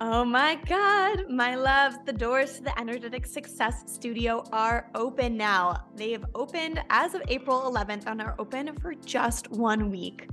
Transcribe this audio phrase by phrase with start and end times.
[0.00, 5.86] Oh my God, my loves, the doors to the Energetic Success Studio are open now.
[5.96, 10.28] They have opened as of April 11th and are open for just one week.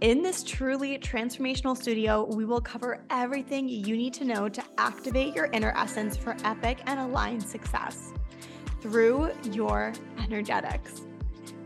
[0.00, 5.34] In this truly transformational studio, we will cover everything you need to know to activate
[5.34, 8.14] your inner essence for epic and aligned success
[8.80, 11.02] through your energetics.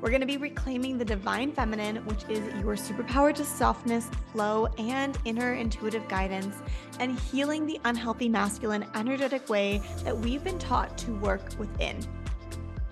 [0.04, 4.66] We're going to be reclaiming the divine feminine, which is your superpower to softness, flow,
[4.76, 6.56] and inner intuitive guidance,
[7.00, 11.98] and healing the unhealthy masculine energetic way that we've been taught to work within.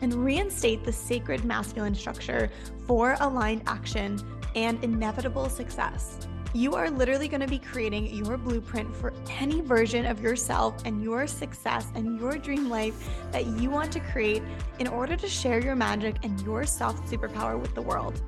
[0.00, 2.50] And reinstate the sacred masculine structure
[2.86, 4.18] for aligned action
[4.54, 6.26] and inevitable success.
[6.54, 11.02] You are literally going to be creating your blueprint for any version of yourself and
[11.02, 14.42] your success and your dream life that you want to create
[14.78, 18.20] in order to share your magic and your soft superpower with the world.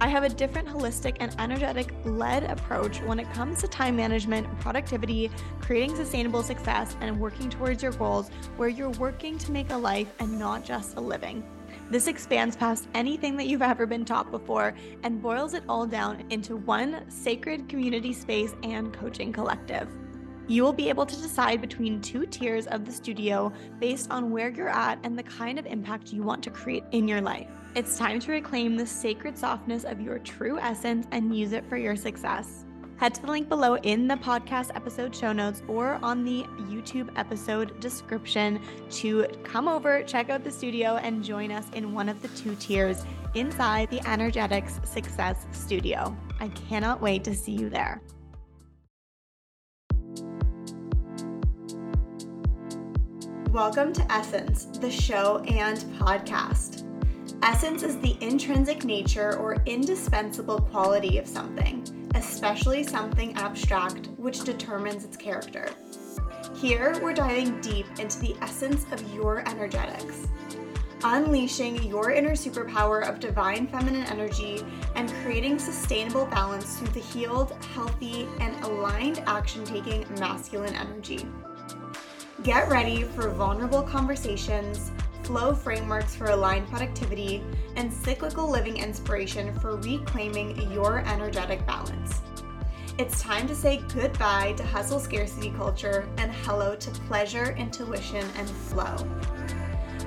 [0.00, 4.46] I have a different holistic and energetic led approach when it comes to time management,
[4.58, 5.30] productivity,
[5.60, 10.12] creating sustainable success, and working towards your goals where you're working to make a life
[10.18, 11.44] and not just a living.
[11.90, 16.22] This expands past anything that you've ever been taught before and boils it all down
[16.28, 19.88] into one sacred community space and coaching collective.
[20.48, 24.50] You will be able to decide between two tiers of the studio based on where
[24.50, 27.48] you're at and the kind of impact you want to create in your life.
[27.74, 31.78] It's time to reclaim the sacred softness of your true essence and use it for
[31.78, 32.57] your success
[32.98, 37.08] head to the link below in the podcast episode show notes or on the YouTube
[37.16, 38.60] episode description
[38.90, 42.56] to come over, check out the studio, and join us in one of the two
[42.56, 43.04] tiers
[43.36, 46.16] inside the Energetics Success Studio.
[46.40, 48.02] I cannot wait to see you there.
[53.52, 56.84] Welcome to Essence, the show and podcast.
[57.44, 65.04] Essence is the intrinsic nature or indispensable quality of something especially something abstract, which determines
[65.04, 65.70] its character.
[66.56, 70.26] Here, we're diving deep into the essence of your energetics,
[71.04, 74.64] unleashing your inner superpower of divine feminine energy
[74.96, 81.24] and creating sustainable balance through the healed, healthy, and aligned action taking masculine energy.
[82.42, 84.90] Get ready for vulnerable conversations
[85.28, 87.44] flow frameworks for aligned productivity,
[87.76, 92.22] and cyclical living inspiration for reclaiming your energetic balance.
[92.96, 98.48] It's time to say goodbye to hustle scarcity culture and hello to pleasure, intuition, and
[98.48, 98.96] flow.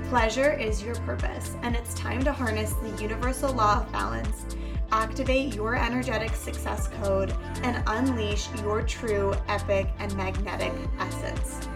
[0.09, 4.47] Pleasure is your purpose, and it's time to harness the universal law of balance,
[4.91, 11.67] activate your energetic success code, and unleash your true, epic, and magnetic essence.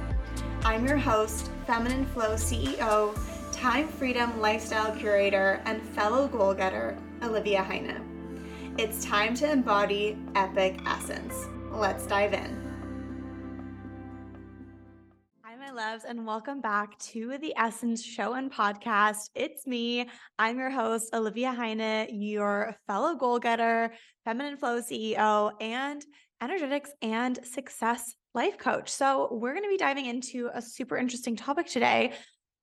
[0.63, 3.15] I'm your host, Feminine Flow CEO
[3.65, 7.99] time freedom lifestyle curator and fellow goal getter, Olivia Heine.
[8.77, 11.47] It's time to embody epic essence.
[11.71, 12.61] Let's dive in.
[15.41, 19.31] Hi, my loves, and welcome back to the Essence Show and Podcast.
[19.33, 20.07] It's me.
[20.37, 23.91] I'm your host, Olivia Heine, your fellow goal getter,
[24.25, 26.05] feminine flow CEO, and
[26.39, 28.89] energetics and success life coach.
[28.91, 32.11] So, we're going to be diving into a super interesting topic today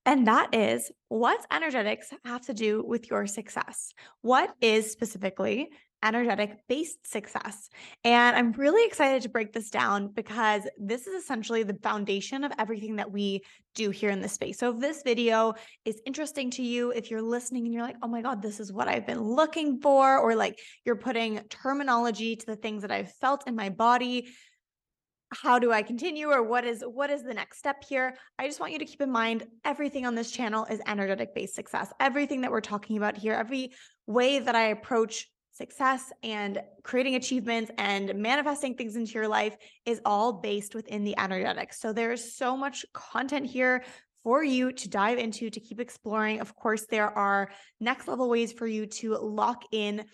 [0.04, 3.92] and that is what's energetics have to do with your success?
[4.22, 5.70] What is specifically
[6.04, 7.68] energetic based success?
[8.02, 12.52] And I'm really excited to break this down because this is essentially the foundation of
[12.58, 13.42] everything that we
[13.74, 14.58] do here in this space.
[14.58, 15.54] So if this video
[15.84, 18.72] is interesting to you, if you're listening and you're like, oh my God, this is
[18.72, 23.12] what I've been looking for, or like you're putting terminology to the things that I've
[23.12, 24.26] felt in my body,
[25.32, 28.16] how do I continue or what is what is the next step here?
[28.38, 31.54] I just want you to keep in mind everything on this channel is energetic based
[31.54, 31.92] success.
[32.00, 33.72] Everything that we're talking about here, every
[34.06, 40.00] way that I approach success and creating achievements and manifesting things into your life is
[40.04, 41.80] all based within the energetics.
[41.80, 43.84] So there's so much content here
[44.22, 46.40] for you to dive into to keep exploring.
[46.40, 47.50] Of course, there are
[47.80, 50.04] next level ways for you to lock in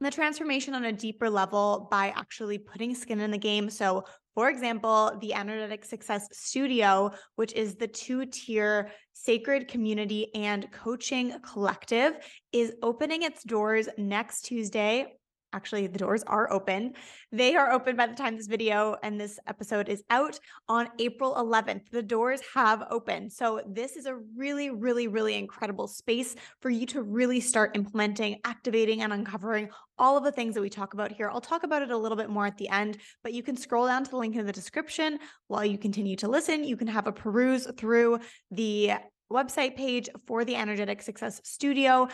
[0.00, 3.68] the transformation on a deeper level by actually putting skin in the game.
[3.68, 4.04] So,
[4.34, 11.34] for example, the Energetic Success Studio, which is the two tier sacred community and coaching
[11.42, 12.14] collective,
[12.52, 15.14] is opening its doors next Tuesday,
[15.58, 16.92] actually the doors are open.
[17.32, 20.38] They are open by the time this video and this episode is out
[20.68, 21.90] on April 11th.
[21.90, 23.32] The doors have opened.
[23.32, 28.38] So this is a really really really incredible space for you to really start implementing,
[28.44, 29.68] activating and uncovering
[29.98, 31.28] all of the things that we talk about here.
[31.28, 33.88] I'll talk about it a little bit more at the end, but you can scroll
[33.88, 35.18] down to the link in the description
[35.48, 36.62] while you continue to listen.
[36.62, 38.20] You can have a peruse through
[38.52, 38.92] the
[39.30, 42.08] website page for the Energetic Success Studio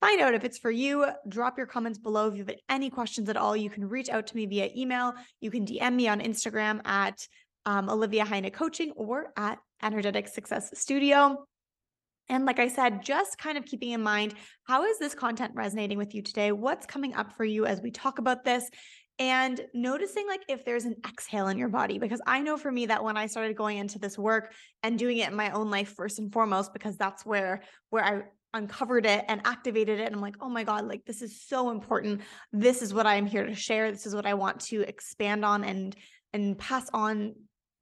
[0.00, 1.06] find out if it's for you.
[1.28, 2.28] Drop your comments below.
[2.28, 5.12] If you have any questions at all, you can reach out to me via email.
[5.40, 7.26] You can DM me on Instagram at
[7.66, 11.44] um, Olivia Heine Coaching or at Energetic Success Studio.
[12.28, 15.98] And like I said, just kind of keeping in mind how is this content resonating
[15.98, 16.52] with you today?
[16.52, 18.70] What's coming up for you as we talk about this?
[19.18, 22.86] And noticing like if there's an exhale in your body, because I know for me
[22.86, 25.92] that when I started going into this work and doing it in my own life
[25.94, 27.60] first and foremost, because that's where
[27.90, 28.22] where I
[28.54, 31.70] uncovered it and activated it and I'm like, "Oh my god, like this is so
[31.70, 32.22] important.
[32.52, 33.90] This is what I'm here to share.
[33.90, 35.94] This is what I want to expand on and
[36.32, 37.34] and pass on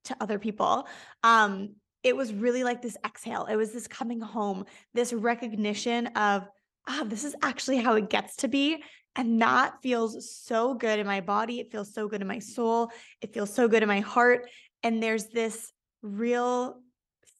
[0.05, 0.87] to other people."
[1.23, 3.47] Um it was really like this exhale.
[3.47, 6.47] It was this coming home, this recognition of,
[6.87, 8.83] ah, this is actually how it gets to be.
[9.17, 11.59] And that feels so good in my body.
[11.59, 12.93] It feels so good in my soul.
[13.21, 14.49] It feels so good in my heart.
[14.83, 15.73] And there's this
[16.03, 16.81] real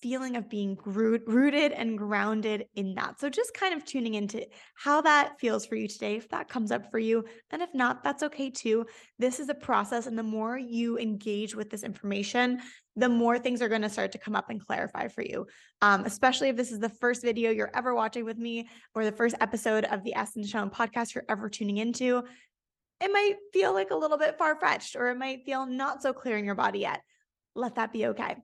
[0.01, 3.19] feeling of being rooted and grounded in that.
[3.19, 6.71] So just kind of tuning into how that feels for you today, if that comes
[6.71, 7.25] up for you.
[7.51, 8.87] And if not, that's okay too.
[9.19, 10.07] This is a process.
[10.07, 12.61] And the more you engage with this information,
[12.97, 15.47] the more things are going to start to come up and clarify for you.
[15.83, 19.13] Um, especially if this is the first video you're ever watching with me or the
[19.13, 22.23] first episode of the Essence Shown podcast you're ever tuning into.
[23.01, 26.13] It might feel like a little bit far fetched or it might feel not so
[26.13, 27.01] clear in your body yet.
[27.55, 28.37] Let that be okay.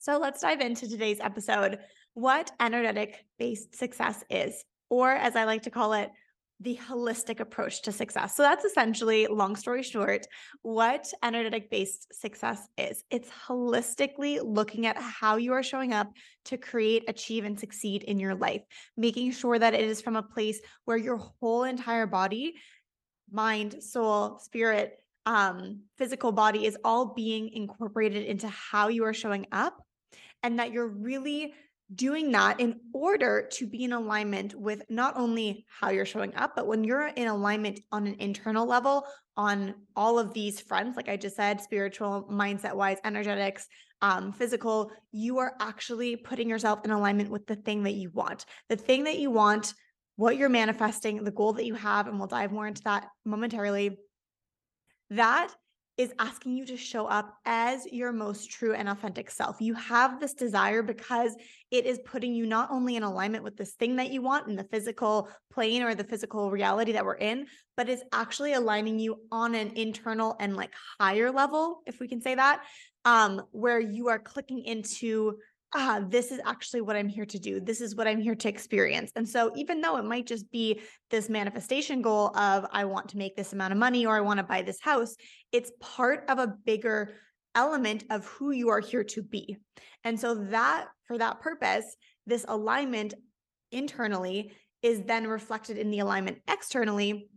[0.00, 1.78] So let's dive into today's episode
[2.14, 6.10] what energetic based success is, or as I like to call it,
[6.58, 8.34] the holistic approach to success.
[8.34, 10.26] So that's essentially, long story short,
[10.62, 13.04] what energetic based success is.
[13.10, 16.10] It's holistically looking at how you are showing up
[16.46, 18.62] to create, achieve, and succeed in your life,
[18.96, 22.54] making sure that it is from a place where your whole entire body,
[23.30, 24.96] mind, soul, spirit,
[25.26, 29.78] um, physical body is all being incorporated into how you are showing up
[30.42, 31.54] and that you're really
[31.94, 36.54] doing that in order to be in alignment with not only how you're showing up,
[36.54, 39.04] but when you're in alignment on an internal level
[39.36, 43.66] on all of these fronts, like I just said, spiritual, mindset wise, energetics,
[44.02, 48.44] um, physical, you are actually putting yourself in alignment with the thing that you want,
[48.68, 49.74] the thing that you want,
[50.16, 52.06] what you're manifesting, the goal that you have.
[52.06, 53.98] And we'll dive more into that momentarily.
[55.10, 55.52] That
[56.00, 59.60] is asking you to show up as your most true and authentic self.
[59.60, 61.36] You have this desire because
[61.70, 64.56] it is putting you not only in alignment with this thing that you want in
[64.56, 67.44] the physical plane or the physical reality that we're in,
[67.76, 72.22] but is actually aligning you on an internal and like higher level, if we can
[72.22, 72.62] say that,
[73.04, 75.36] um, where you are clicking into
[75.74, 77.60] ah, this is actually what I'm here to do.
[77.60, 79.12] This is what I'm here to experience.
[79.14, 80.80] And so, even though it might just be
[81.10, 84.38] this manifestation goal of, I want to make this amount of money or I want
[84.38, 85.14] to buy this house,
[85.52, 87.14] it's part of a bigger
[87.54, 89.56] element of who you are here to be.
[90.04, 91.96] And so, that for that purpose,
[92.26, 93.14] this alignment
[93.72, 94.52] internally
[94.82, 97.28] is then reflected in the alignment externally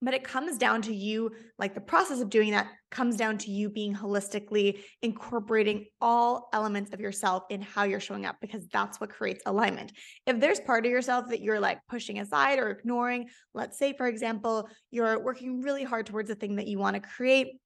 [0.00, 3.50] but it comes down to you, like the process of doing that comes down to
[3.50, 9.00] you being holistically incorporating all elements of yourself in how you're showing up, because that's
[9.00, 9.92] what creates alignment.
[10.26, 14.06] If there's part of yourself that you're like pushing aside or ignoring, let's say, for
[14.06, 17.58] example, you're working really hard towards the thing that you want to create,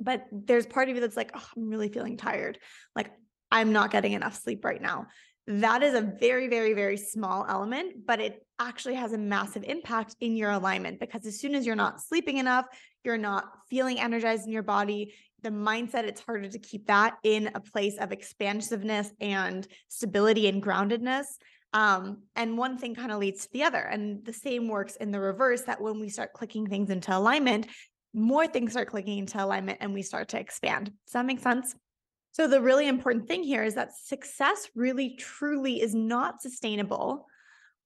[0.00, 2.58] but there's part of you that's like, oh, I'm really feeling tired.
[2.96, 3.12] Like,
[3.50, 5.08] I'm not getting enough sleep right now
[5.46, 10.14] that is a very, very, very small element, but it actually has a massive impact
[10.20, 12.66] in your alignment because as soon as you're not sleeping enough,
[13.04, 17.50] you're not feeling energized in your body, the mindset, it's harder to keep that in
[17.54, 21.24] a place of expansiveness and stability and groundedness.
[21.74, 23.80] Um, and one thing kind of leads to the other.
[23.80, 27.66] And the same works in the reverse that when we start clicking things into alignment,
[28.14, 30.92] more things start clicking into alignment and we start to expand.
[31.06, 31.74] Does that make sense?
[32.32, 37.26] So, the really important thing here is that success really truly is not sustainable,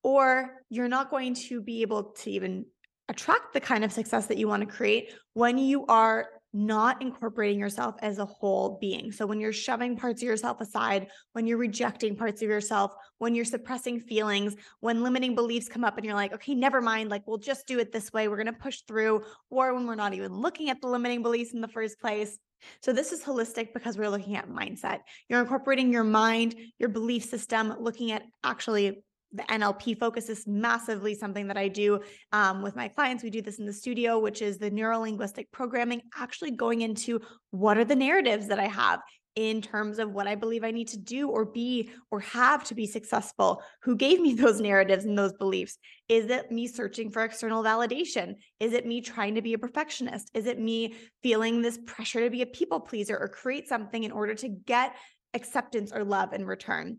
[0.02, 2.64] or you're not going to be able to even
[3.08, 7.60] attract the kind of success that you want to create when you are not incorporating
[7.60, 9.12] yourself as a whole being.
[9.12, 13.34] So, when you're shoving parts of yourself aside, when you're rejecting parts of yourself, when
[13.34, 17.26] you're suppressing feelings, when limiting beliefs come up and you're like, okay, never mind, like
[17.26, 20.14] we'll just do it this way, we're going to push through, or when we're not
[20.14, 22.38] even looking at the limiting beliefs in the first place,
[22.82, 25.00] so, this is holistic because we're looking at mindset.
[25.28, 31.14] You're incorporating your mind, your belief system, looking at actually the NLP focus is massively
[31.14, 32.00] something that I do
[32.32, 33.22] um, with my clients.
[33.22, 37.20] We do this in the studio, which is the neuro linguistic programming, actually going into
[37.50, 39.00] what are the narratives that I have
[39.36, 42.74] in terms of what I believe I need to do or be or have to
[42.74, 43.62] be successful.
[43.82, 45.78] Who gave me those narratives and those beliefs?
[46.08, 48.36] Is it me searching for external validation?
[48.58, 50.30] Is it me trying to be a perfectionist?
[50.34, 54.12] Is it me feeling this pressure to be a people pleaser or create something in
[54.12, 54.96] order to get
[55.34, 56.98] acceptance or love in return?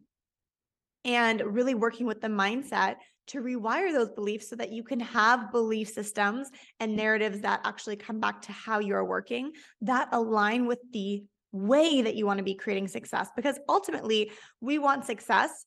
[1.06, 2.96] And really working with the mindset
[3.28, 6.50] to rewire those beliefs so that you can have belief systems
[6.80, 9.52] and narratives that actually come back to how you're working
[9.82, 13.30] that align with the way that you want to be creating success.
[13.36, 15.66] Because ultimately, we want success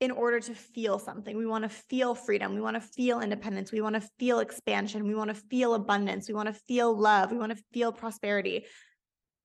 [0.00, 1.36] in order to feel something.
[1.36, 2.54] We want to feel freedom.
[2.54, 3.72] We want to feel independence.
[3.72, 5.06] We want to feel expansion.
[5.06, 6.28] We want to feel abundance.
[6.28, 7.30] We want to feel love.
[7.30, 8.66] We want to feel prosperity.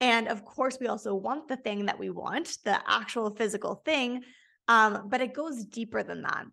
[0.01, 4.24] And of course, we also want the thing that we want, the actual physical thing.
[4.69, 6.45] Um, but it goes deeper than that.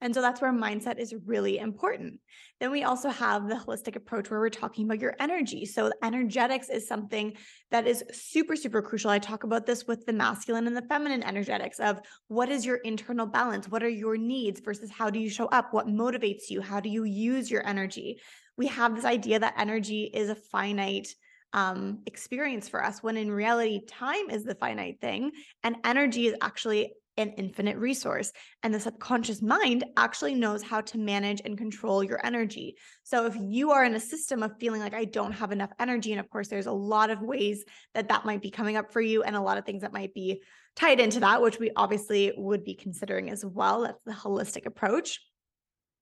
[0.00, 2.20] And so that's where mindset is really important.
[2.60, 5.66] Then we also have the holistic approach where we're talking about your energy.
[5.66, 7.34] So, energetics is something
[7.72, 9.10] that is super, super crucial.
[9.10, 12.76] I talk about this with the masculine and the feminine energetics of what is your
[12.76, 13.68] internal balance?
[13.68, 15.74] What are your needs versus how do you show up?
[15.74, 16.60] What motivates you?
[16.60, 18.20] How do you use your energy?
[18.56, 21.08] We have this idea that energy is a finite
[21.52, 25.32] um, experience for us when in reality, time is the finite thing
[25.64, 28.32] and energy is actually an infinite resource.
[28.62, 32.76] And the subconscious mind actually knows how to manage and control your energy.
[33.02, 36.12] So if you are in a system of feeling like I don't have enough energy,
[36.12, 39.00] and of course, there's a lot of ways that that might be coming up for
[39.00, 40.42] you, and a lot of things that might be
[40.76, 43.82] tied into that, which we obviously would be considering as well.
[43.82, 45.20] That's the holistic approach.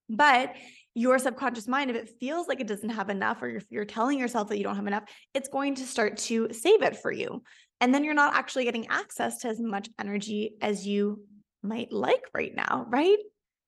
[0.08, 0.54] But
[0.94, 4.18] your subconscious mind, if it feels like it doesn't have enough, or if you're telling
[4.18, 5.04] yourself that you don't have enough,
[5.34, 7.42] it's going to start to save it for you.
[7.80, 11.24] And then you're not actually getting access to as much energy as you
[11.62, 13.18] might like right now, right?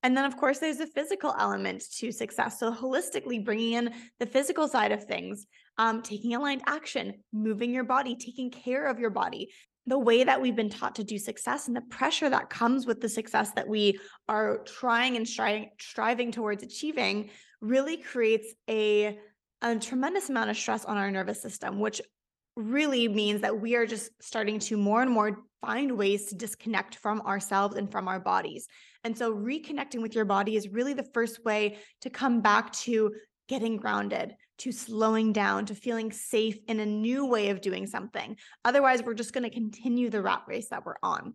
[0.02, 2.60] And then, of course, there's a physical element to success.
[2.60, 5.46] So, holistically bringing in the physical side of things,
[5.76, 9.50] um, taking aligned action, moving your body, taking care of your body.
[9.86, 13.00] The way that we've been taught to do success and the pressure that comes with
[13.00, 13.98] the success that we
[14.28, 19.18] are trying and striving, striving towards achieving really creates a,
[19.62, 22.02] a tremendous amount of stress on our nervous system, which
[22.58, 26.96] really means that we are just starting to more and more find ways to disconnect
[26.96, 28.66] from ourselves and from our bodies.
[29.04, 33.14] And so, reconnecting with your body is really the first way to come back to
[33.48, 38.36] getting grounded, to slowing down, to feeling safe in a new way of doing something.
[38.64, 41.34] Otherwise, we're just going to continue the rat race that we're on.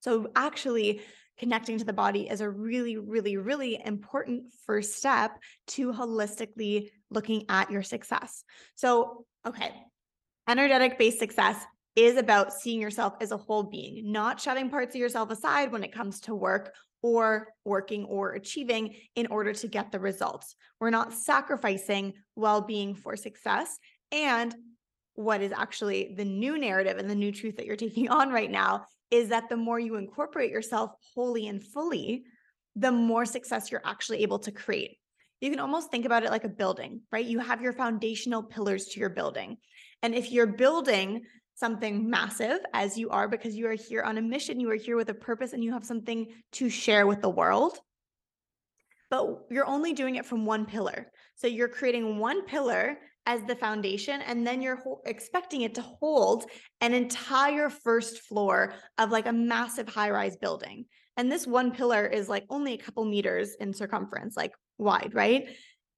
[0.00, 1.02] So, actually,
[1.38, 7.44] connecting to the body is a really, really, really important first step to holistically looking
[7.48, 8.44] at your success.
[8.74, 9.72] So, okay,
[10.48, 11.62] Energetic based success
[11.94, 15.84] is about seeing yourself as a whole being, not shutting parts of yourself aside when
[15.84, 20.56] it comes to work or working or achieving in order to get the results.
[20.80, 23.78] We're not sacrificing well being for success.
[24.10, 24.54] And
[25.14, 28.50] what is actually the new narrative and the new truth that you're taking on right
[28.50, 32.24] now is that the more you incorporate yourself wholly and fully,
[32.74, 34.96] the more success you're actually able to create.
[35.40, 37.24] You can almost think about it like a building, right?
[37.24, 39.58] You have your foundational pillars to your building.
[40.02, 41.22] And if you're building
[41.54, 44.96] something massive, as you are, because you are here on a mission, you are here
[44.96, 47.78] with a purpose, and you have something to share with the world,
[49.10, 51.10] but you're only doing it from one pillar.
[51.34, 55.82] So you're creating one pillar as the foundation, and then you're ho- expecting it to
[55.82, 56.46] hold
[56.80, 60.84] an entire first floor of like a massive high rise building.
[61.16, 65.48] And this one pillar is like only a couple meters in circumference, like wide, right?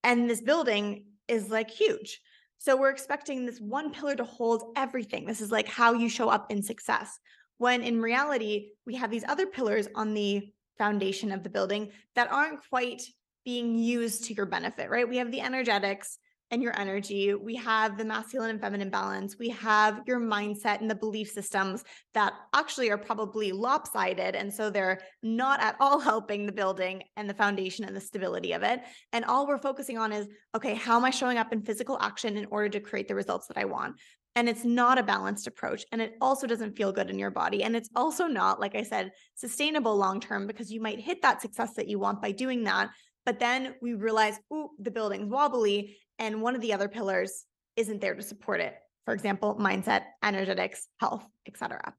[0.02, 2.21] And this building is like huge.
[2.61, 5.25] So we're expecting this one pillar to hold everything.
[5.25, 7.19] This is like how you show up in success.
[7.57, 12.31] When in reality, we have these other pillars on the foundation of the building that
[12.31, 13.00] aren't quite
[13.47, 15.09] being used to your benefit, right?
[15.09, 16.19] We have the energetics,
[16.50, 17.35] and your energy.
[17.35, 19.38] We have the masculine and feminine balance.
[19.38, 24.35] We have your mindset and the belief systems that actually are probably lopsided.
[24.35, 28.52] And so they're not at all helping the building and the foundation and the stability
[28.52, 28.80] of it.
[29.12, 32.37] And all we're focusing on is okay, how am I showing up in physical action
[32.37, 33.97] in order to create the results that I want?
[34.37, 35.85] And it's not a balanced approach.
[35.90, 37.64] And it also doesn't feel good in your body.
[37.64, 41.42] And it's also not, like I said, sustainable long term because you might hit that
[41.42, 42.90] success that you want by doing that.
[43.26, 47.44] But then we realize, ooh, the building's wobbly and one of the other pillars
[47.76, 48.74] isn't there to support it.
[49.06, 51.94] For example, mindset, energetics, health, etc.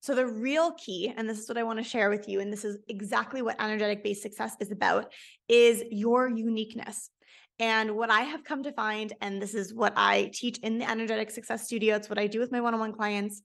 [0.00, 2.52] So the real key, and this is what I want to share with you, and
[2.52, 5.12] this is exactly what energetic based success is about,
[5.48, 7.10] is your uniqueness.
[7.58, 10.90] And what I have come to find, and this is what I teach in the
[10.90, 13.42] Energetic Success Studio, it's what I do with my one on one clients,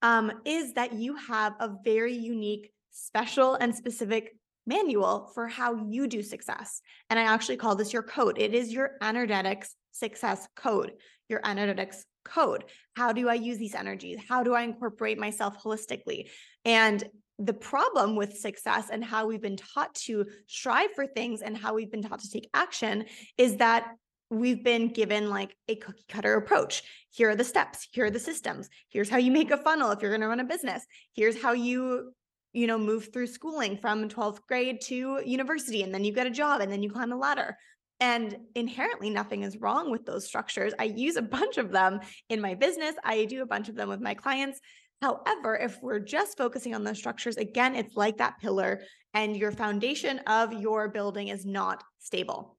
[0.00, 4.37] um, is that you have a very unique, special, and specific
[4.68, 6.80] manual for how you do success.
[7.10, 8.38] And I actually call this your code.
[8.38, 10.92] It is your energetics success code,
[11.28, 12.64] your energetics code.
[12.94, 14.18] How do I use these energies?
[14.28, 16.28] How do I incorporate myself holistically?
[16.64, 17.02] And
[17.38, 21.74] the problem with success and how we've been taught to strive for things and how
[21.74, 23.06] we've been taught to take action
[23.36, 23.94] is that
[24.30, 26.82] we've been given like a cookie cutter approach.
[27.10, 28.68] Here are the steps, here are the systems.
[28.90, 30.84] Here's how you make a funnel if you're going to run a business.
[31.14, 32.12] Here's how you
[32.52, 36.30] you know, move through schooling from 12th grade to university, and then you get a
[36.30, 37.56] job, and then you climb the ladder.
[38.00, 40.72] And inherently, nothing is wrong with those structures.
[40.78, 43.88] I use a bunch of them in my business, I do a bunch of them
[43.88, 44.60] with my clients.
[45.00, 48.82] However, if we're just focusing on those structures, again, it's like that pillar,
[49.14, 52.57] and your foundation of your building is not stable.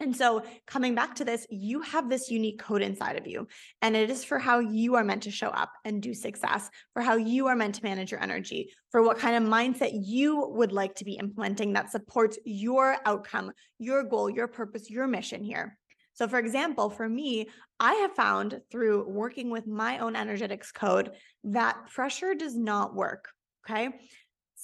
[0.00, 3.46] And so, coming back to this, you have this unique code inside of you,
[3.80, 7.02] and it is for how you are meant to show up and do success, for
[7.02, 10.72] how you are meant to manage your energy, for what kind of mindset you would
[10.72, 15.78] like to be implementing that supports your outcome, your goal, your purpose, your mission here.
[16.14, 17.48] So, for example, for me,
[17.78, 21.12] I have found through working with my own energetics code
[21.44, 23.28] that pressure does not work.
[23.68, 23.90] Okay.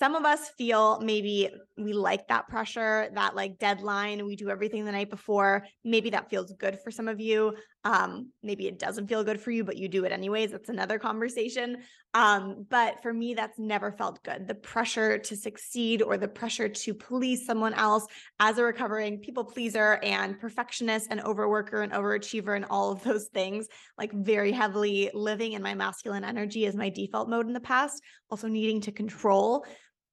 [0.01, 4.25] Some of us feel maybe we like that pressure, that like deadline.
[4.25, 5.67] We do everything the night before.
[5.85, 7.55] Maybe that feels good for some of you.
[7.85, 10.53] Um, maybe it doesn't feel good for you, but you do it anyways.
[10.53, 11.79] That's another conversation.
[12.15, 14.49] Um, but for me, that's never felt good.
[14.49, 18.07] The pressure to succeed or the pressure to please someone else
[18.41, 23.29] as a recovering people pleaser and perfectionist and overworker and overachiever and all of those
[23.29, 27.61] things, like very heavily living in my masculine energy as my default mode in the
[27.61, 29.65] past, also needing to control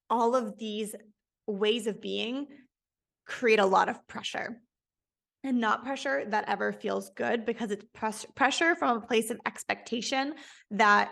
[0.10, 0.96] all of these
[1.48, 2.48] ways of being
[3.26, 4.62] create a lot of pressure
[5.44, 9.40] and not pressure that ever feels good because it's press- pressure from a place of
[9.46, 10.34] expectation
[10.72, 11.12] that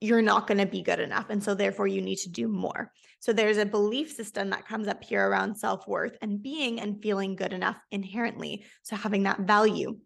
[0.00, 1.30] you're not going to be good enough.
[1.30, 2.92] And so, therefore, you need to do more.
[3.20, 7.00] So, there's a belief system that comes up here around self worth and being and
[7.02, 8.64] feeling good enough inherently.
[8.82, 9.96] So, having that value.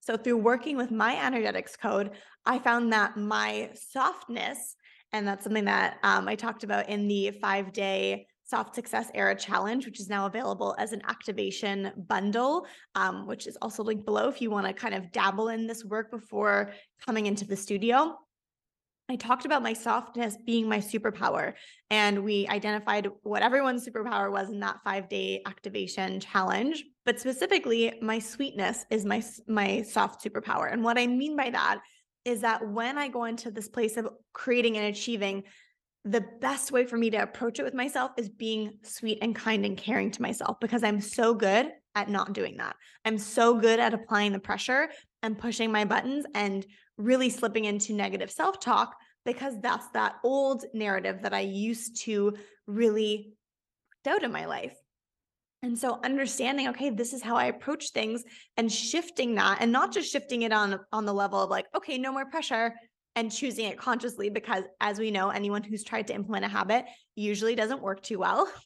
[0.00, 2.10] So, through working with my energetics code,
[2.44, 4.74] I found that my softness
[5.16, 9.34] and that's something that um, I talked about in the five day Soft Success Era
[9.34, 14.28] Challenge, which is now available as an activation bundle, um, which is also linked below
[14.28, 16.72] if you want to kind of dabble in this work before
[17.04, 18.16] coming into the studio.
[19.08, 21.54] I talked about my softness being my superpower,
[21.90, 26.84] and we identified what everyone's superpower was in that five day activation challenge.
[27.04, 31.80] But specifically, my sweetness is my my soft superpower, and what I mean by that
[32.26, 35.44] is that when I go into this place of creating and achieving,
[36.04, 39.64] the best way for me to approach it with myself is being sweet and kind
[39.64, 42.76] and caring to myself because I'm so good at not doing that.
[43.04, 44.88] I'm so good at applying the pressure
[45.22, 46.66] and pushing my buttons and
[46.98, 52.34] really slipping into negative self talk because that's that old narrative that I used to
[52.66, 53.32] really
[54.04, 54.76] doubt in my life.
[55.62, 58.22] And so understanding, okay, this is how I approach things
[58.56, 61.98] and shifting that and not just shifting it on on the level of like, okay,
[61.98, 62.74] no more pressure
[63.16, 66.84] and choosing it consciously because as we know, anyone who's tried to implement a habit
[67.14, 68.50] usually doesn't work too well.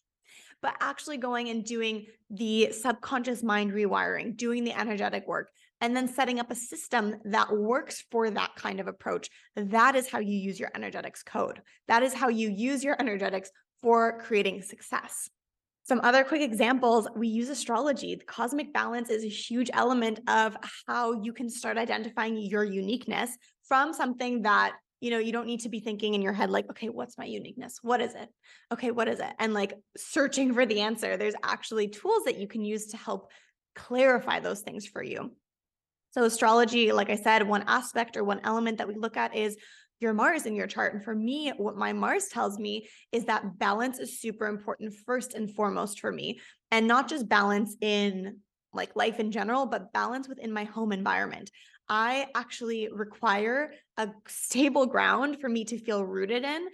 [0.63, 5.49] But actually going and doing the subconscious mind rewiring, doing the energetic work,
[5.81, 9.31] and then setting up a system that works for that kind of approach.
[9.57, 11.63] That is how you use your energetics code.
[11.89, 13.51] That is how you use your energetics
[13.81, 15.31] for creating success.
[15.85, 18.15] Some other quick examples we use astrology.
[18.15, 23.37] The cosmic balance is a huge element of how you can start identifying your uniqueness
[23.65, 26.69] from something that you know you don't need to be thinking in your head like
[26.71, 27.79] okay what's my uniqueness?
[27.83, 28.29] What is it?
[28.73, 29.33] Okay what is it?
[29.39, 31.17] And like searching for the answer.
[31.17, 33.31] There's actually tools that you can use to help
[33.75, 35.33] clarify those things for you.
[36.13, 39.57] So astrology like i said one aspect or one element that we look at is
[40.01, 40.95] your Mars in your chart.
[40.95, 45.35] And for me, what my Mars tells me is that balance is super important first
[45.35, 46.41] and foremost for me.
[46.71, 48.39] And not just balance in
[48.73, 51.51] like life in general, but balance within my home environment.
[51.89, 56.69] I actually require a stable ground for me to feel rooted in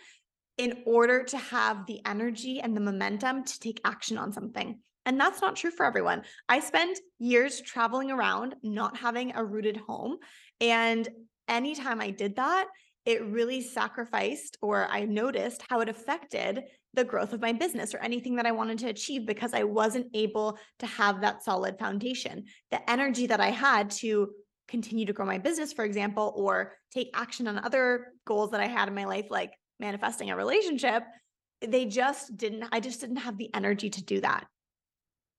[0.59, 4.79] in order to have the energy and the momentum to take action on something.
[5.05, 6.23] And that's not true for everyone.
[6.49, 10.17] I spent years traveling around, not having a rooted home.
[10.61, 11.09] And
[11.49, 12.67] anytime I did that,
[13.07, 17.99] it really sacrificed or I noticed how it affected the growth of my business or
[17.99, 22.45] anything that I wanted to achieve because I wasn't able to have that solid foundation.
[22.71, 24.31] The energy that I had to
[24.67, 28.67] continue to grow my business, for example, or take action on other goals that I
[28.67, 31.05] had in my life, like manifesting a relationship,
[31.61, 34.47] they just didn't, I just didn't have the energy to do that.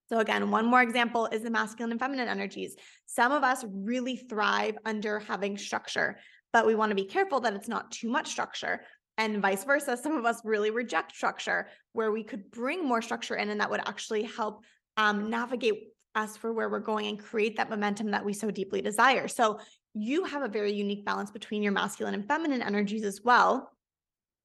[0.10, 2.78] So, again, one more example is the masculine and feminine energies.
[3.08, 6.18] Some of us really thrive under having structure
[6.58, 8.82] but we want to be careful that it's not too much structure
[9.20, 9.96] and vice versa.
[9.96, 13.70] Some of us really reject structure where we could bring more structure in and that
[13.70, 14.64] would actually help
[14.98, 18.82] um, navigate us for where we're going and create that momentum that we so deeply
[18.82, 19.28] desire.
[19.28, 19.60] So
[19.94, 23.70] you have a very unique balance between your masculine and feminine energies as well.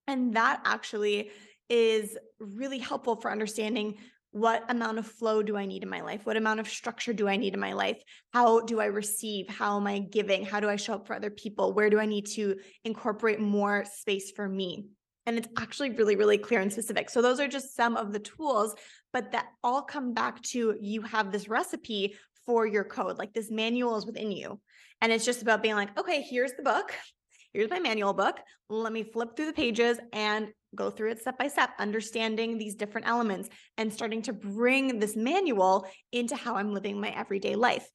[0.06, 1.30] And that actually
[1.70, 3.96] is really helpful for understanding
[4.32, 6.24] what amount of flow do I need in my life?
[6.24, 8.02] What amount of structure do I need in my life?
[8.32, 9.48] How do I receive?
[9.48, 10.44] How am I giving?
[10.44, 11.74] How do I show up for other people?
[11.74, 14.86] Where do I need to incorporate more space for me?
[15.26, 17.10] And it's actually really, really clear and specific.
[17.10, 18.74] So those are just some of the tools,
[19.12, 22.16] but that all come back to you have this recipe
[22.46, 23.18] for your code.
[23.18, 24.60] Like this manual is within you.
[25.02, 26.92] And it's just about being like, okay, here's the book.
[27.52, 28.40] Here's my manual book.
[28.70, 32.74] Let me flip through the pages and go through it step by step, understanding these
[32.74, 37.88] different elements and starting to bring this manual into how I'm living my everyday life.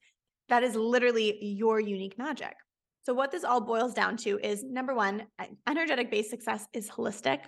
[0.48, 2.54] That is literally your unique magic.
[3.02, 5.26] So, what this all boils down to is number one,
[5.66, 7.40] energetic based success is holistic.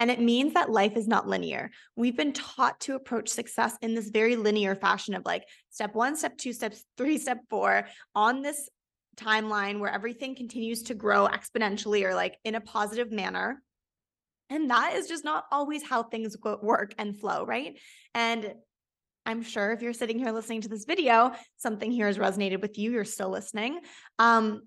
[0.00, 1.70] And it means that life is not linear.
[1.94, 6.16] We've been taught to approach success in this very linear fashion of like step one,
[6.16, 8.68] step two, step three, step four on this
[9.16, 13.62] timeline where everything continues to grow exponentially or like in a positive manner.
[14.50, 17.78] And that is just not always how things work and flow, right?
[18.14, 18.54] And
[19.26, 22.78] I'm sure if you're sitting here listening to this video, something here has resonated with
[22.78, 22.92] you.
[22.92, 23.80] You're still listening.
[24.18, 24.62] Um,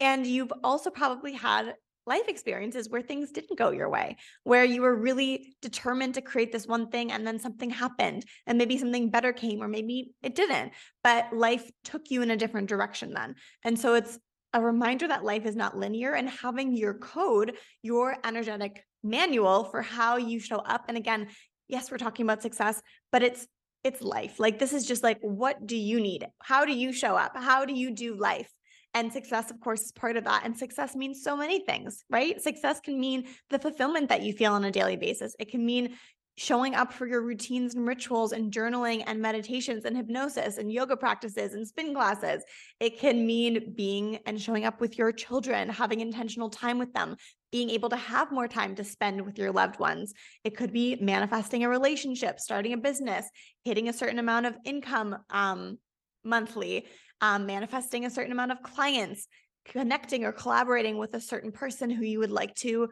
[0.00, 4.82] and you've also probably had life experiences where things didn't go your way, where you
[4.82, 9.10] were really determined to create this one thing and then something happened and maybe something
[9.10, 10.72] better came or maybe it didn't,
[11.04, 13.36] but life took you in a different direction then.
[13.62, 14.18] And so it's
[14.52, 19.82] a reminder that life is not linear and having your code, your energetic manual for
[19.82, 20.84] how you show up.
[20.88, 21.28] And again,
[21.68, 23.46] yes, we're talking about success, but it's
[23.84, 24.38] it's life.
[24.38, 26.26] Like this is just like what do you need?
[26.42, 27.32] How do you show up?
[27.36, 28.50] How do you do life?
[28.94, 30.42] And success, of course, is part of that.
[30.44, 32.40] And success means so many things, right?
[32.40, 35.34] Success can mean the fulfillment that you feel on a daily basis.
[35.38, 35.94] It can mean
[36.36, 40.96] showing up for your routines and rituals and journaling and meditations and hypnosis and yoga
[40.96, 42.42] practices and spin classes.
[42.80, 47.16] It can mean being and showing up with your children, having intentional time with them,
[47.50, 50.14] being able to have more time to spend with your loved ones.
[50.42, 53.28] It could be manifesting a relationship, starting a business,
[53.64, 55.78] hitting a certain amount of income um,
[56.24, 56.86] monthly,
[57.20, 59.28] um, manifesting a certain amount of clients,
[59.66, 62.88] connecting or collaborating with a certain person who you would like to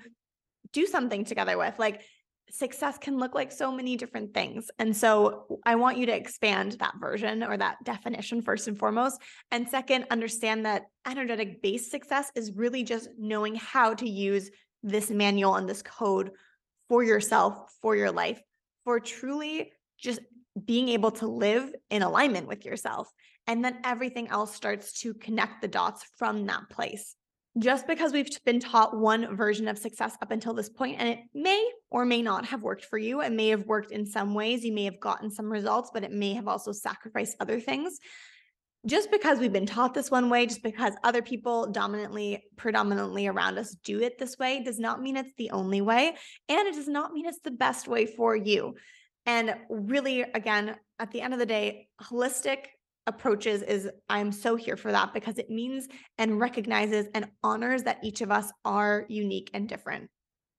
[0.72, 1.78] do something together with.
[1.78, 2.02] Like
[2.52, 4.70] success can look like so many different things.
[4.78, 9.20] And so I want you to expand that version or that definition first and foremost.
[9.50, 14.50] And second, understand that energetic based success is really just knowing how to use
[14.82, 16.30] this manual and this code
[16.88, 18.40] for yourself, for your life,
[18.84, 20.20] for truly just
[20.64, 23.10] being able to live in alignment with yourself.
[23.46, 27.14] And then everything else starts to connect the dots from that place
[27.58, 31.18] just because we've been taught one version of success up until this point, and it
[31.34, 33.20] may or may not have worked for you.
[33.22, 34.64] It may have worked in some ways.
[34.64, 37.98] You may have gotten some results, but it may have also sacrificed other things.
[38.86, 43.58] Just because we've been taught this one way, just because other people dominantly, predominantly around
[43.58, 46.14] us do it this way, does not mean it's the only way.
[46.48, 48.74] And it does not mean it's the best way for you.
[49.26, 52.66] And really, again, at the end of the day, holistic
[53.10, 57.98] approaches is I'm so here for that because it means and recognizes and honors that
[58.02, 60.08] each of us are unique and different.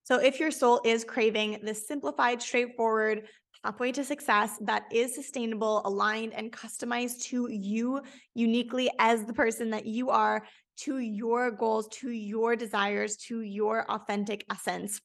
[0.04, 3.24] So if your soul is craving this simplified, straightforward
[3.64, 8.02] pathway to success that is sustainable, aligned, and customized to you
[8.34, 10.44] uniquely as the person that you are,
[10.78, 15.00] to your goals, to your desires, to your authentic essence,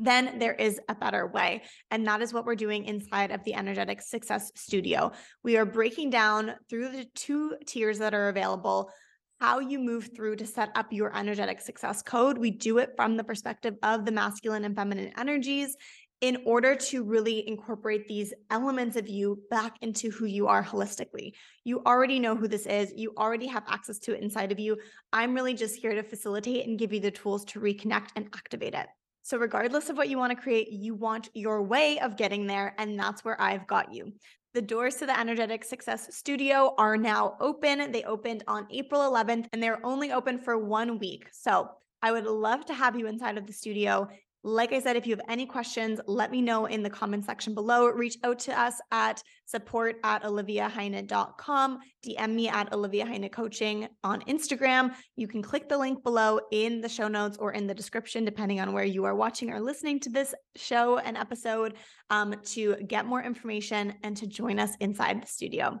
[0.00, 1.62] then there is a better way.
[1.90, 5.12] And that is what we're doing inside of the Energetic Success Studio.
[5.44, 8.90] We are breaking down through the two tiers that are available
[9.40, 12.36] how you move through to set up your energetic success code.
[12.36, 15.76] We do it from the perspective of the masculine and feminine energies
[16.20, 21.32] in order to really incorporate these elements of you back into who you are holistically.
[21.64, 24.76] You already know who this is, you already have access to it inside of you.
[25.14, 28.74] I'm really just here to facilitate and give you the tools to reconnect and activate
[28.74, 28.86] it.
[29.30, 32.74] So, regardless of what you want to create, you want your way of getting there.
[32.78, 34.12] And that's where I've got you.
[34.54, 37.92] The doors to the Energetic Success Studio are now open.
[37.92, 41.28] They opened on April 11th and they're only open for one week.
[41.30, 41.70] So,
[42.02, 44.08] I would love to have you inside of the studio.
[44.42, 47.54] Like I said, if you have any questions, let me know in the comment section
[47.54, 47.88] below.
[47.88, 51.78] Reach out to us at support at oliviaheine.com.
[52.06, 54.94] DM me at Olivia Heine Coaching on Instagram.
[55.16, 58.60] You can click the link below in the show notes or in the description, depending
[58.60, 61.74] on where you are watching or listening to this show and episode,
[62.08, 65.80] um, to get more information and to join us inside the studio.